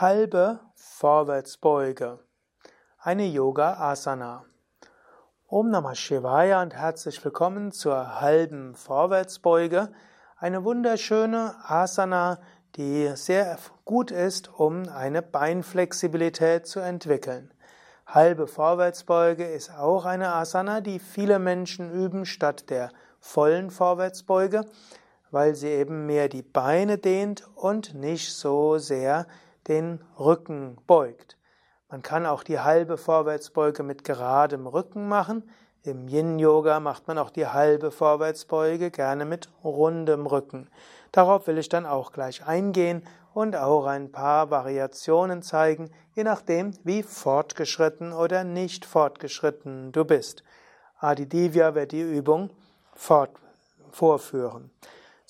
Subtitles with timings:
[0.00, 2.20] Halbe Vorwärtsbeuge.
[3.00, 4.46] Eine Yoga Asana.
[5.46, 9.92] Om Namah Shivaya und herzlich willkommen zur halben Vorwärtsbeuge.
[10.38, 12.38] Eine wunderschöne Asana,
[12.76, 17.52] die sehr gut ist, um eine Beinflexibilität zu entwickeln.
[18.06, 24.64] Halbe Vorwärtsbeuge ist auch eine Asana, die viele Menschen üben statt der vollen Vorwärtsbeuge,
[25.30, 29.26] weil sie eben mehr die Beine dehnt und nicht so sehr
[29.68, 31.36] den Rücken beugt.
[31.88, 35.50] Man kann auch die halbe Vorwärtsbeuge mit geradem Rücken machen.
[35.82, 40.68] Im Yin-Yoga macht man auch die halbe Vorwärtsbeuge gerne mit rundem Rücken.
[41.10, 43.02] Darauf will ich dann auch gleich eingehen
[43.34, 50.44] und auch ein paar Variationen zeigen, je nachdem, wie fortgeschritten oder nicht fortgeschritten du bist.
[50.98, 52.50] Adi Divya wird die Übung
[52.94, 54.70] vorführen.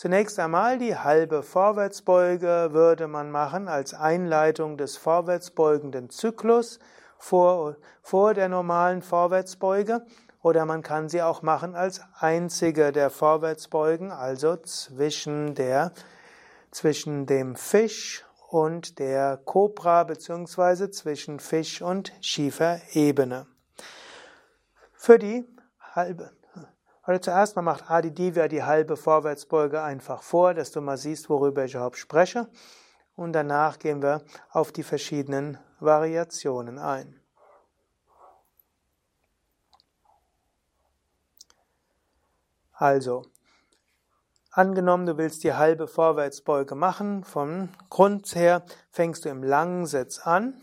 [0.00, 6.78] Zunächst einmal die halbe Vorwärtsbeuge würde man machen als Einleitung des vorwärtsbeugenden Zyklus
[7.18, 10.06] vor, vor der normalen Vorwärtsbeuge
[10.40, 15.92] oder man kann sie auch machen als einzige der Vorwärtsbeugen, also zwischen der,
[16.70, 23.46] zwischen dem Fisch und der Kobra beziehungsweise zwischen Fisch und Schieferebene.
[24.94, 25.44] Für die
[25.94, 26.30] halbe
[27.06, 31.30] oder zuerst mal macht Adi Divya die halbe Vorwärtsbeuge einfach vor, dass du mal siehst,
[31.30, 32.48] worüber ich überhaupt spreche.
[33.16, 37.20] Und danach gehen wir auf die verschiedenen Variationen ein.
[42.72, 43.26] Also,
[44.52, 50.60] angenommen, du willst die halbe Vorwärtsbeuge machen, vom Grund her fängst du im Langsitz an.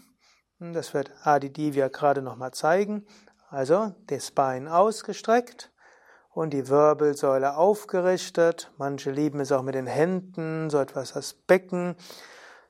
[0.60, 3.06] Das wird Adi Divya gerade nochmal zeigen.
[3.50, 5.72] Also, das Bein ausgestreckt
[6.38, 8.70] und die Wirbelsäule aufgerichtet.
[8.78, 11.96] Manche lieben es auch mit den Händen, so etwas das Becken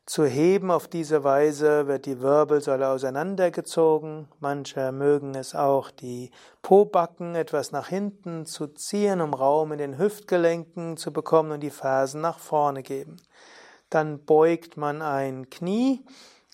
[0.05, 0.71] zu heben.
[0.71, 4.29] Auf diese Weise wird die Wirbelsäule auseinandergezogen.
[4.39, 9.97] Manche mögen es auch, die Pobacken etwas nach hinten zu ziehen, um Raum in den
[9.97, 13.17] Hüftgelenken zu bekommen und die Fersen nach vorne geben.
[13.89, 16.05] Dann beugt man ein Knie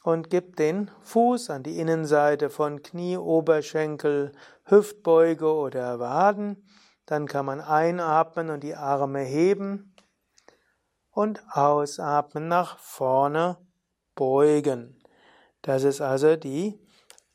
[0.03, 4.31] und gibt den Fuß an die Innenseite von Knie, Oberschenkel,
[4.63, 6.57] Hüftbeuge oder Waden.
[7.05, 9.95] Dann kann man einatmen und die Arme heben
[11.11, 13.57] und ausatmen nach vorne
[14.15, 15.01] beugen.
[15.61, 16.79] Das ist also die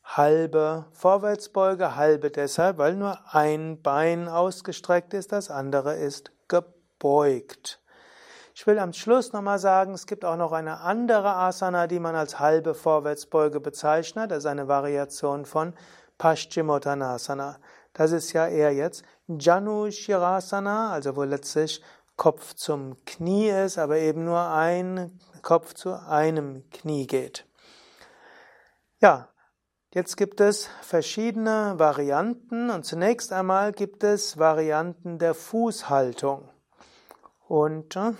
[0.03, 7.81] halbe Vorwärtsbeuge, halbe deshalb, weil nur ein Bein ausgestreckt ist, das andere ist gebeugt.
[8.55, 12.15] Ich will am Schluss nochmal sagen, es gibt auch noch eine andere Asana, die man
[12.15, 14.31] als halbe Vorwärtsbeuge bezeichnet.
[14.31, 15.73] Das ist eine Variation von
[16.17, 17.59] Paschimottanasana.
[17.93, 19.05] Das ist ja eher jetzt
[19.37, 21.83] Janu Shirasana, also wo letztlich
[22.15, 27.45] Kopf zum Knie ist, aber eben nur ein Kopf zu einem Knie geht.
[28.99, 29.29] Ja,
[29.93, 36.49] jetzt gibt es verschiedene Varianten und zunächst einmal gibt es Varianten der Fußhaltung.
[37.47, 38.13] Und äh,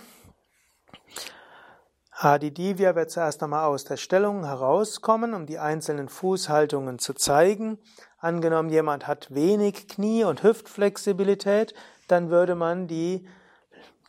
[2.12, 7.78] Adi Divya wird zuerst einmal aus der Stellung herauskommen, um die einzelnen Fußhaltungen zu zeigen.
[8.20, 11.74] Angenommen, jemand hat wenig Knie- und Hüftflexibilität,
[12.06, 13.26] dann würde man die,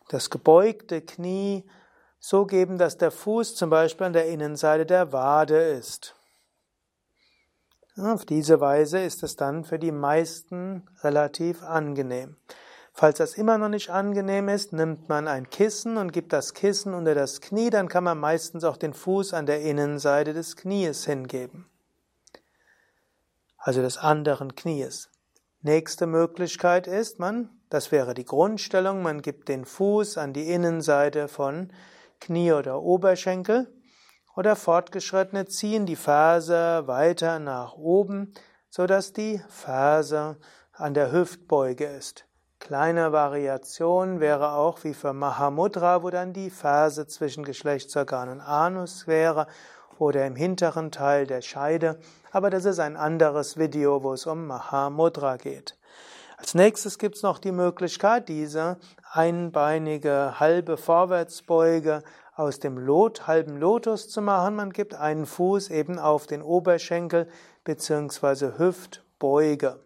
[0.10, 1.64] das gebeugte Knie
[2.20, 6.14] so geben, dass der Fuß zum Beispiel an der Innenseite der Wade ist.
[7.98, 12.36] Auf diese Weise ist es dann für die meisten relativ angenehm.
[12.94, 16.94] Falls das immer noch nicht angenehm ist, nimmt man ein Kissen und gibt das Kissen
[16.94, 21.06] unter das Knie, dann kann man meistens auch den Fuß an der Innenseite des Knies
[21.06, 21.71] hingeben.
[23.64, 25.12] Also des anderen Knies.
[25.62, 31.28] Nächste Möglichkeit ist man, das wäre die Grundstellung, man gibt den Fuß an die Innenseite
[31.28, 31.72] von
[32.20, 33.72] Knie oder Oberschenkel
[34.36, 38.34] oder Fortgeschrittene ziehen die Ferse weiter nach oben,
[38.72, 40.38] so dass die Ferse
[40.74, 42.26] an der Hüftbeuge ist.
[42.58, 49.06] Kleine Variation wäre auch wie für Mahamudra, wo dann die Ferse zwischen Geschlechtsorgan und Anus
[49.06, 49.46] wäre
[50.02, 52.00] oder im hinteren Teil der Scheide.
[52.32, 55.78] Aber das ist ein anderes Video, wo es um Mahamudra geht.
[56.38, 58.78] Als nächstes gibt es noch die Möglichkeit, diese
[59.12, 62.02] einbeinige halbe Vorwärtsbeuge
[62.36, 64.56] aus dem Lot, halben Lotus zu machen.
[64.56, 67.30] Man gibt einen Fuß eben auf den Oberschenkel
[67.64, 68.58] bzw.
[68.58, 69.82] Hüftbeuge.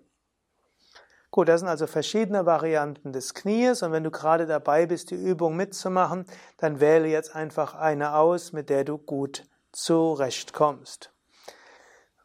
[1.29, 5.15] Gut, das sind also verschiedene Varianten des Knies und wenn du gerade dabei bist, die
[5.15, 6.25] Übung mitzumachen,
[6.55, 9.43] dann wähle jetzt einfach eine aus, mit der du gut
[9.75, 11.11] zurechtkommst.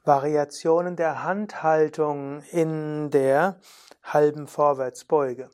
[0.04, 3.60] Variationen der Handhaltung in der
[4.02, 5.50] halben Vorwärtsbeuge.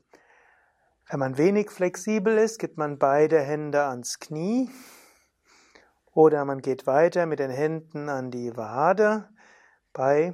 [1.09, 4.69] Wenn man wenig flexibel ist, gibt man beide Hände ans Knie
[6.13, 9.29] Oder man geht weiter mit den Händen an die Wade.
[9.93, 10.33] Bei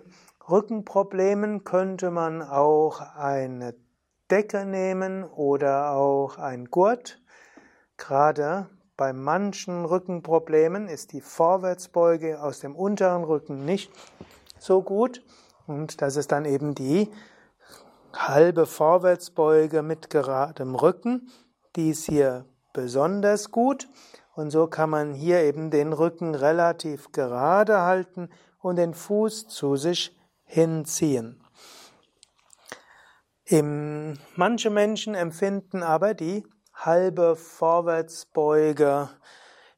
[0.50, 3.76] Rückenproblemen könnte man auch eine
[4.32, 7.22] Decke nehmen oder auch ein Gurt.
[7.98, 8.70] Gerade
[9.04, 13.92] bei manchen Rückenproblemen ist die Vorwärtsbeuge aus dem unteren Rücken nicht
[14.60, 15.22] so gut.
[15.68, 17.12] Und das ist dann eben die
[18.14, 21.30] halbe Vorwärtsbeuge mit geradem Rücken.
[21.76, 23.90] Die ist hier besonders gut.
[24.36, 28.30] Und so kann man hier eben den Rücken relativ gerade halten
[28.62, 31.44] und den Fuß zu sich hinziehen.
[33.44, 39.10] Im, manche Menschen empfinden aber die halbe Vorwärtsbeuge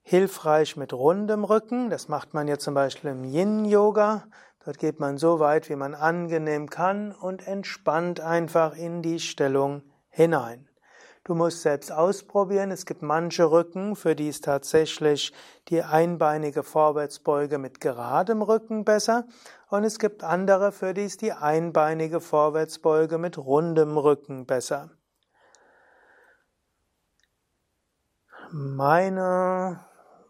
[0.02, 1.90] hilfreich mit rundem Rücken.
[1.90, 4.24] Das macht man ja zum Beispiel im Yin-Yoga.
[4.64, 9.84] Dort geht man so weit, wie man angenehm kann und entspannt einfach in die Stellung
[10.10, 10.68] hinein.
[11.24, 12.70] Du musst selbst ausprobieren.
[12.70, 15.34] Es gibt manche Rücken, für die ist tatsächlich
[15.70, 19.26] die einbeinige Vorwärtsbeuge mit geradem Rücken besser.
[19.70, 24.92] Und es gibt andere, für die ist die einbeinige Vorwärtsbeuge mit rundem Rücken besser.
[28.58, 29.82] Meine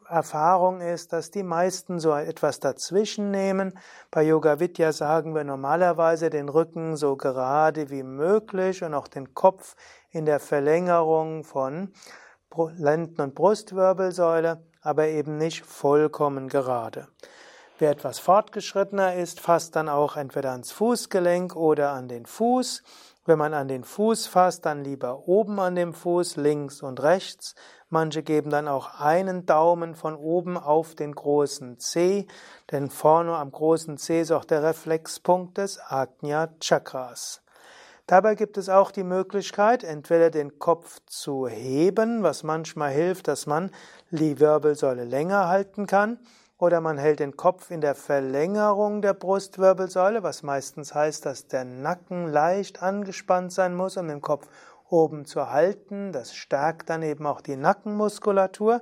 [0.09, 3.77] Erfahrung ist, dass die meisten so etwas dazwischen nehmen.
[4.09, 9.35] Bei Yoga Vidya sagen wir normalerweise den Rücken so gerade wie möglich und auch den
[9.35, 9.75] Kopf
[10.09, 11.93] in der Verlängerung von
[12.77, 17.07] Lenden- und Brustwirbelsäule, aber eben nicht vollkommen gerade.
[17.77, 22.81] Wer etwas fortgeschrittener ist, fasst dann auch entweder ans Fußgelenk oder an den Fuß.
[23.27, 27.53] Wenn man an den Fuß fasst, dann lieber oben an dem Fuß, links und rechts.
[27.89, 32.25] Manche geben dann auch einen Daumen von oben auf den großen Zeh,
[32.71, 37.43] denn vorne am großen Zeh ist auch der Reflexpunkt des Ajna Chakras.
[38.07, 43.47] Dabei gibt es auch die Möglichkeit, entweder den Kopf zu heben, was manchmal hilft, dass
[43.47, 43.71] man
[44.11, 46.19] die Wirbelsäule länger halten kann,
[46.57, 51.65] oder man hält den Kopf in der Verlängerung der Brustwirbelsäule, was meistens heißt, dass der
[51.65, 54.47] Nacken leicht angespannt sein muss, um den Kopf
[54.95, 56.11] oben zu halten.
[56.11, 58.81] Das stärkt dann eben auch die Nackenmuskulatur.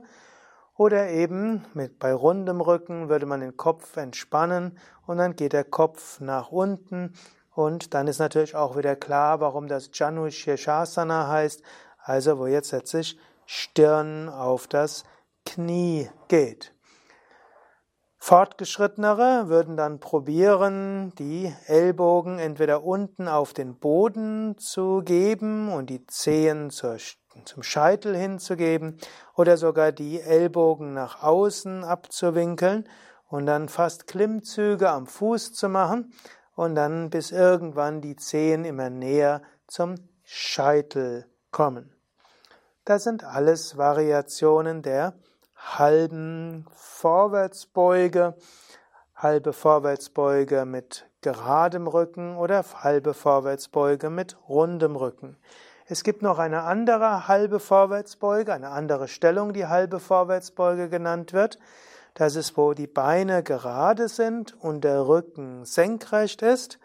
[0.75, 5.65] Oder eben mit bei rundem Rücken würde man den Kopf entspannen und dann geht der
[5.65, 7.13] Kopf nach unten
[7.55, 11.61] und dann ist natürlich auch wieder klar, warum das Janu Shirshasana heißt,
[11.99, 15.03] also wo jetzt letztlich Stirn auf das
[15.45, 16.73] Knie geht.
[18.25, 26.07] Fortgeschrittenere würden dann probieren, die Ellbogen entweder unten auf den Boden zu geben und die
[26.07, 26.95] Zehen zur,
[27.43, 28.97] zum Scheitel hinzugeben
[29.35, 32.87] oder sogar die Ellbogen nach außen abzuwinkeln
[33.27, 36.13] und dann fast Klimmzüge am Fuß zu machen
[36.55, 41.93] und dann bis irgendwann die Zehen immer näher zum Scheitel kommen.
[42.85, 45.13] Das sind alles Variationen der
[45.63, 48.35] halben Vorwärtsbeuge,
[49.15, 55.37] halbe Vorwärtsbeuge mit geradem Rücken oder halbe Vorwärtsbeuge mit rundem Rücken.
[55.85, 61.59] Es gibt noch eine andere halbe Vorwärtsbeuge, eine andere Stellung, die halbe Vorwärtsbeuge genannt wird.
[62.13, 66.79] Das ist, wo die Beine gerade sind und der Rücken senkrecht ist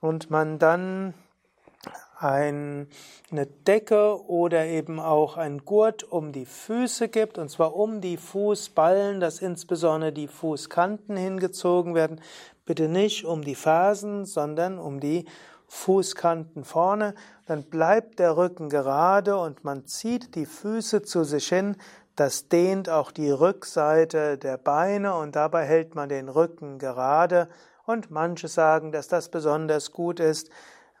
[0.00, 1.14] und man dann
[2.24, 2.86] eine
[3.66, 9.20] Decke oder eben auch ein Gurt um die Füße gibt, und zwar um die Fußballen,
[9.20, 12.20] dass insbesondere die Fußkanten hingezogen werden.
[12.64, 15.26] Bitte nicht um die Fersen, sondern um die
[15.68, 17.14] Fußkanten vorne.
[17.46, 21.76] Dann bleibt der Rücken gerade und man zieht die Füße zu sich hin,
[22.16, 27.48] das dehnt auch die Rückseite der Beine und dabei hält man den Rücken gerade.
[27.86, 30.48] Und manche sagen, dass das besonders gut ist,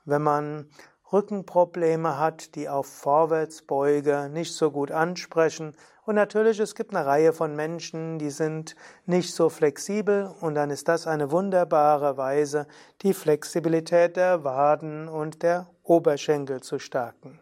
[0.04, 0.68] wenn man
[1.12, 5.76] Rückenprobleme hat, die auf Vorwärtsbeuge nicht so gut ansprechen.
[6.04, 10.70] Und natürlich, es gibt eine Reihe von Menschen, die sind nicht so flexibel und dann
[10.70, 12.66] ist das eine wunderbare Weise,
[13.02, 17.40] die Flexibilität der Waden und der Oberschenkel zu stärken.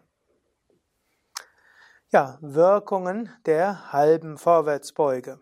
[2.11, 5.41] Ja, Wirkungen der halben Vorwärtsbeuge.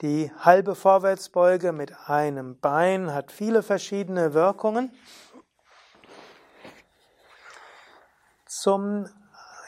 [0.00, 4.92] Die halbe Vorwärtsbeuge mit einem Bein hat viele verschiedene Wirkungen.
[8.60, 9.06] Zum,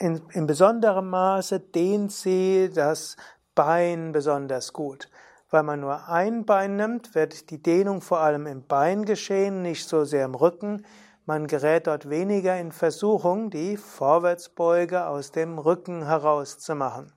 [0.01, 3.17] in, in besonderem Maße dehnt sie das
[3.55, 5.09] Bein besonders gut.
[5.49, 9.89] Weil man nur ein Bein nimmt, wird die Dehnung vor allem im Bein geschehen, nicht
[9.89, 10.85] so sehr im Rücken.
[11.25, 17.13] Man gerät dort weniger in Versuchung, die Vorwärtsbeuge aus dem Rücken herauszumachen.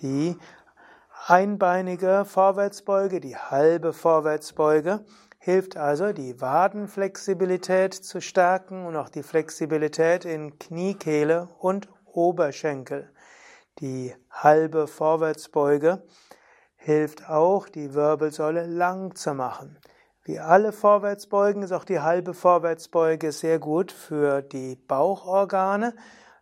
[0.00, 0.38] Die
[1.26, 5.04] einbeinige Vorwärtsbeuge, die halbe Vorwärtsbeuge,
[5.46, 13.08] hilft also, die Wadenflexibilität zu stärken und auch die Flexibilität in Kniekehle und Oberschenkel.
[13.78, 16.02] Die halbe Vorwärtsbeuge
[16.74, 19.78] hilft auch, die Wirbelsäule lang zu machen.
[20.24, 25.94] Wie alle Vorwärtsbeugen ist auch die halbe Vorwärtsbeuge sehr gut für die Bauchorgane,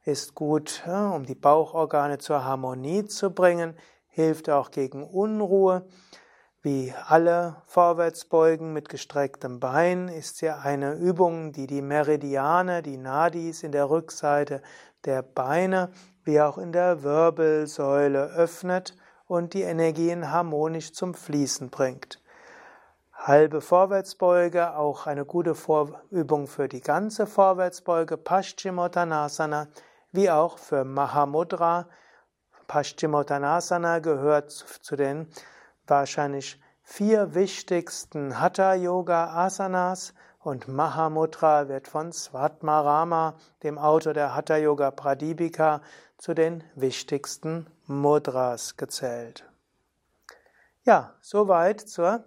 [0.04, 3.76] ist gut, um die Bauchorgane zur Harmonie zu bringen,
[4.08, 5.87] hilft auch gegen Unruhe.
[6.64, 13.62] Wie alle Vorwärtsbeugen mit gestrecktem Bein ist sie eine Übung, die die Meridiane, die Nadis
[13.62, 14.62] in der Rückseite
[15.04, 15.90] der Beine
[16.23, 22.23] wie auch in der Wirbelsäule öffnet und die Energien harmonisch zum Fließen bringt.
[23.12, 29.68] Halbe Vorwärtsbeuge, auch eine gute Vorübung für die ganze Vorwärtsbeuge, Paschimottanasana,
[30.12, 31.90] wie auch für Mahamudra.
[32.68, 35.28] Paschimottanasana gehört zu den
[35.86, 45.80] wahrscheinlich vier wichtigsten Hatha-Yoga-Asanas und Mahamudra wird von Svatmarama, dem Autor der Hatha-Yoga Pradipika,
[46.18, 49.44] zu den wichtigsten Mudras gezählt.
[50.84, 52.24] Ja, soweit zur